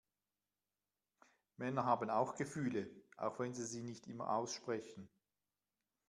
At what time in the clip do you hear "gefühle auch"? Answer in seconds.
2.35-3.37